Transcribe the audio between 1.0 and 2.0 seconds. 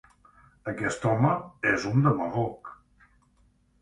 home és